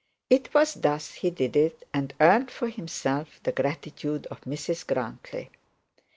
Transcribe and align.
'Twas 0.31 0.73
thus 0.73 1.13
he 1.13 1.29
did 1.29 1.55
it; 1.55 1.87
and 1.93 2.15
earned 2.19 2.49
for 2.49 2.69
himself 2.69 3.39
the 3.43 3.51
gratitude 3.51 4.25
of 4.31 4.41
Mrs 4.45 4.87
Grantly. 4.87 5.51